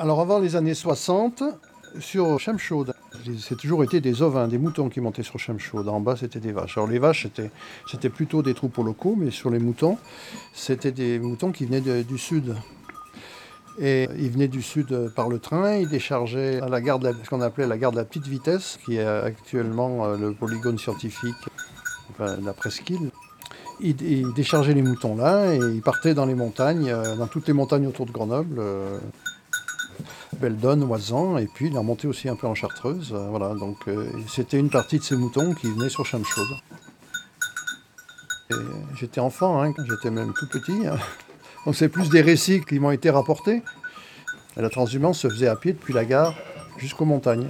Alors 0.00 0.20
avant 0.20 0.38
les 0.38 0.54
années 0.54 0.74
60, 0.74 1.42
sur 1.98 2.38
Chamchaude, 2.38 2.94
c'est 3.40 3.56
toujours 3.56 3.82
été 3.82 4.00
des 4.00 4.22
ovins, 4.22 4.46
des 4.46 4.56
moutons 4.56 4.88
qui 4.88 5.00
montaient 5.00 5.24
sur 5.24 5.40
Chamchaude. 5.40 5.88
En 5.88 5.98
bas, 5.98 6.14
c'était 6.14 6.38
des 6.38 6.52
vaches. 6.52 6.78
Alors 6.78 6.88
les 6.88 7.00
vaches, 7.00 7.26
c'était 7.90 8.08
plutôt 8.08 8.40
des 8.42 8.54
troupeaux 8.54 8.84
locaux, 8.84 9.16
mais 9.18 9.32
sur 9.32 9.50
les 9.50 9.58
moutons, 9.58 9.98
c'était 10.54 10.92
des 10.92 11.18
moutons 11.18 11.50
qui 11.50 11.66
venaient 11.66 12.04
du 12.04 12.16
sud. 12.16 12.54
Et 13.80 14.08
ils 14.18 14.30
venaient 14.30 14.46
du 14.46 14.62
sud 14.62 15.12
par 15.16 15.28
le 15.28 15.40
train, 15.40 15.74
ils 15.74 15.88
déchargeaient 15.88 16.60
à 16.60 16.68
la 16.68 16.80
gare 16.80 17.00
de 17.00 17.12
ce 17.24 17.28
qu'on 17.28 17.40
appelait 17.40 17.66
la 17.66 17.76
gare 17.76 17.90
de 17.90 17.96
la 17.96 18.04
petite 18.04 18.28
vitesse, 18.28 18.78
qui 18.84 18.98
est 18.98 19.04
actuellement 19.04 20.04
euh, 20.04 20.16
le 20.16 20.32
polygone 20.32 20.78
scientifique, 20.78 21.36
enfin, 22.10 22.36
la 22.44 22.52
presqu'île. 22.52 23.10
Ils, 23.80 24.32
déchargeaient 24.34 24.74
les 24.74 24.82
moutons 24.82 25.16
là 25.16 25.54
et 25.54 25.58
ils 25.58 25.82
partaient 25.82 26.14
dans 26.14 26.26
les 26.26 26.34
montagnes, 26.34 26.88
euh, 26.88 27.16
dans 27.16 27.28
toutes 27.28 27.48
les 27.48 27.52
montagnes 27.52 27.86
autour 27.86 28.06
de 28.06 28.12
Grenoble. 28.12 28.60
Euh, 30.38 30.48
Beldon, 30.48 30.82
Oisan, 30.82 31.38
et 31.38 31.46
puis 31.46 31.66
il 31.66 31.74
est 31.74 31.78
remonté 31.78 32.06
aussi 32.06 32.28
un 32.28 32.36
peu 32.36 32.46
en 32.46 32.54
Chartreuse. 32.54 33.12
voilà, 33.12 33.54
donc 33.54 33.76
c'était 34.28 34.58
une 34.58 34.70
partie 34.70 34.98
de 34.98 35.04
ces 35.04 35.16
moutons 35.16 35.54
qui 35.54 35.70
venaient 35.70 35.88
sur 35.88 36.06
Chamchaude. 36.06 36.56
J'étais 38.94 39.20
enfant, 39.20 39.62
hein, 39.62 39.72
j'étais 39.88 40.10
même 40.10 40.32
tout 40.32 40.48
petit. 40.48 40.86
Hein. 40.86 40.96
Donc 41.66 41.76
c'est 41.76 41.88
plus 41.88 42.08
des 42.08 42.22
récits 42.22 42.62
qui 42.64 42.78
m'ont 42.78 42.90
été 42.90 43.10
rapportés. 43.10 43.62
la 44.56 44.70
transhumance 44.70 45.18
se 45.18 45.28
faisait 45.28 45.48
à 45.48 45.56
pied 45.56 45.72
depuis 45.72 45.92
la 45.92 46.04
gare 46.04 46.34
jusqu'aux 46.78 47.04
montagnes. 47.04 47.48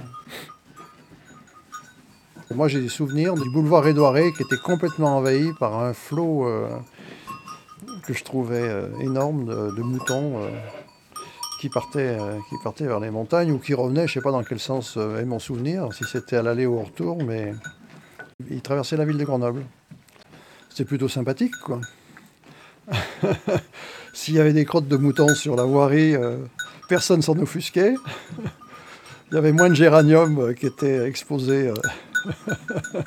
moi 2.53 2.67
j'ai 2.67 2.81
des 2.81 2.89
souvenirs 2.89 3.35
du 3.35 3.49
boulevard 3.49 3.87
Édouardé 3.87 4.33
qui 4.33 4.43
était 4.43 4.57
complètement 4.57 5.17
envahi 5.17 5.53
par 5.59 5.79
un 5.79 5.93
flot 5.93 6.47
euh, 6.47 6.67
que 8.03 8.13
je 8.13 8.23
trouvais 8.23 8.61
euh, 8.61 8.89
énorme 8.99 9.45
de, 9.45 9.81
moutons 9.81 10.43
euh, 10.43 10.49
qui, 11.59 11.69
partaient, 11.69 12.17
qui 12.49 12.55
partaient 12.63 12.85
vers 12.85 12.99
les 12.99 13.11
montagnes 13.11 13.51
ou 13.51 13.59
qui 13.59 13.73
revenaient, 13.73 14.07
je 14.07 14.17
ne 14.17 14.21
sais 14.21 14.21
pas 14.21 14.31
dans 14.31 14.43
quel 14.43 14.59
sens 14.59 14.97
est 14.97 15.25
mon 15.25 15.39
souvenir, 15.39 15.89
si 15.93 16.03
c'était 16.05 16.37
à 16.37 16.41
l'aller 16.41 16.65
ou 16.65 16.75
au 16.75 16.83
retour, 16.83 17.21
mais 17.23 17.53
ils 18.49 18.61
traversaient 18.61 18.97
la 18.97 19.05
ville 19.05 19.17
de 19.17 19.25
Grenoble. 19.25 19.65
C'était 20.69 20.85
plutôt 20.85 21.09
sympathique 21.09 21.55
quoi. 21.63 21.81
S'il 24.13 24.35
y 24.35 24.39
avait 24.39 24.53
des 24.53 24.65
crottes 24.65 24.87
de 24.87 24.97
moutons 24.97 25.33
sur 25.35 25.55
la 25.55 25.63
voirie, 25.63 26.15
euh, 26.15 26.37
personne 26.87 27.21
s'en 27.21 27.37
offusquait. 27.37 27.95
Il 29.31 29.35
y 29.35 29.37
avait 29.37 29.51
moins 29.51 29.69
de 29.69 29.75
géranium 29.75 30.39
euh, 30.39 30.53
qui 30.53 30.65
était 30.65 31.07
exposé 31.07 31.67
euh, 31.69 31.73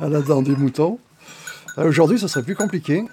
à 0.00 0.08
la 0.08 0.22
dent 0.22 0.42
du 0.42 0.56
mouton. 0.56 0.98
Aujourd'hui, 1.76 2.18
ça 2.18 2.28
serait 2.28 2.44
plus 2.44 2.56
compliqué. 2.56 3.04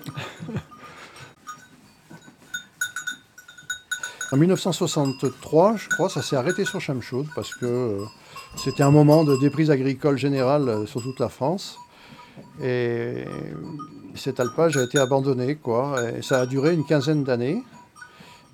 En 4.31 4.37
1963, 4.37 5.77
je 5.77 5.89
crois, 5.89 6.07
ça 6.07 6.21
s'est 6.21 6.35
arrêté 6.35 6.63
sur 6.63 6.79
Chamchaude 6.79 7.25
parce 7.33 7.55
que 7.55 7.97
c'était 8.55 8.83
un 8.83 8.91
moment 8.91 9.23
de 9.23 9.35
déprise 9.35 9.71
agricole 9.71 10.19
générale 10.19 10.87
sur 10.87 11.01
toute 11.01 11.19
la 11.19 11.29
France. 11.29 11.79
Et 12.61 13.25
cet 14.13 14.39
alpage 14.39 14.77
a 14.77 14.83
été 14.83 14.99
abandonné, 14.99 15.55
quoi. 15.55 15.95
Et 16.15 16.21
ça 16.21 16.41
a 16.41 16.45
duré 16.45 16.75
une 16.75 16.85
quinzaine 16.85 17.23
d'années, 17.23 17.63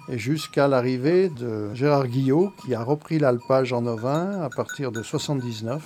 jusqu'à 0.09 0.69
l'arrivée 0.69 1.27
de 1.27 1.73
Gérard 1.73 2.07
Guillot, 2.07 2.53
qui 2.63 2.73
a 2.73 2.81
repris 2.81 3.19
l'alpage 3.19 3.73
en 3.73 3.85
ovin 3.85 4.41
à 4.41 4.49
partir 4.49 4.93
de 4.93 5.03
79. 5.03 5.83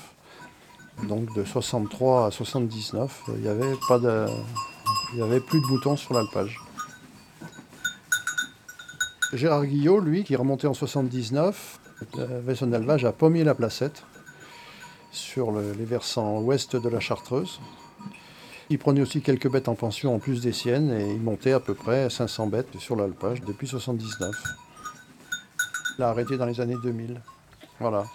Donc 1.07 1.33
de 1.33 1.43
63 1.43 2.27
à 2.27 2.31
79, 2.31 3.23
il 3.29 3.41
n'y 3.41 3.47
avait, 3.47 3.73
avait 5.19 5.39
plus 5.39 5.61
de 5.61 5.65
boutons 5.67 5.97
sur 5.97 6.13
l'alpage. 6.13 6.59
Gérard 9.33 9.65
Guillot, 9.65 9.99
lui, 9.99 10.23
qui 10.23 10.35
remonté 10.35 10.67
en 10.67 10.73
79, 10.73 11.79
avait 12.17 12.55
son 12.55 12.73
élevage 12.73 13.05
à 13.05 13.11
Pommier-la-Placette, 13.11 14.03
sur 15.11 15.51
les 15.51 15.85
versants 15.85 16.39
ouest 16.41 16.75
de 16.75 16.89
la 16.89 16.99
Chartreuse. 16.99 17.59
Il 18.71 18.77
prenait 18.77 19.01
aussi 19.01 19.21
quelques 19.21 19.49
bêtes 19.49 19.67
en 19.67 19.73
pension 19.73 20.13
en 20.13 20.19
plus 20.19 20.41
des 20.41 20.53
siennes 20.53 20.91
et 20.91 21.11
il 21.11 21.21
montait 21.21 21.53
à 21.53 21.59
peu 21.59 21.73
près 21.73 22.09
500 22.09 22.47
bêtes 22.47 22.77
sur 22.77 22.95
l'alpage 22.95 23.41
depuis 23.41 23.67
79. 23.67 24.35
Il 25.97 26.03
a 26.03 26.09
arrêté 26.09 26.37
dans 26.37 26.45
les 26.45 26.61
années 26.61 26.77
2000. 26.83 27.19
Voilà. 27.79 28.05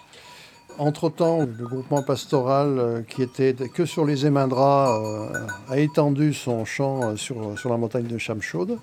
Entre-temps, 0.77 1.39
le 1.39 1.67
groupement 1.67 2.03
pastoral 2.03 2.79
euh, 2.79 3.01
qui 3.01 3.21
était 3.21 3.53
que 3.53 3.85
sur 3.85 4.05
les 4.05 4.25
Émindras 4.25 4.99
euh, 4.99 5.47
a 5.69 5.77
étendu 5.77 6.33
son 6.33 6.65
champ 6.65 7.01
euh, 7.03 7.15
sur, 7.15 7.57
sur 7.57 7.69
la 7.69 7.77
montagne 7.77 8.07
de 8.07 8.17
Chamchaude. 8.17 8.77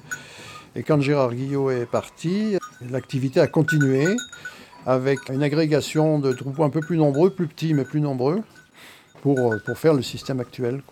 Et 0.75 0.83
quand 0.83 1.01
Gérard 1.01 1.35
Guillot 1.35 1.71
est 1.71 1.87
parti, 1.87 2.57
l'activité 2.91 3.41
a 3.41 3.47
continué 3.47 4.07
avec 4.87 5.29
une 5.29 5.43
agrégation 5.43 6.19
de 6.19 6.33
troupeaux 6.33 6.65
un 6.65 6.71
peu 6.71 6.81
plus 6.81 6.97
nombreux, 6.97 7.31
plus 7.31 7.47
petits 7.47 7.75
mais 7.75 7.85
plus 7.85 8.01
nombreux, 8.01 8.43
pour, 9.21 9.55
faire 9.77 9.95
le 9.95 10.03
système 10.03 10.41
actuel. 10.41 10.83